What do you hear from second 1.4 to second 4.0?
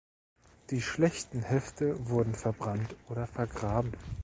Hefte wurden verbrannt oder vergraben.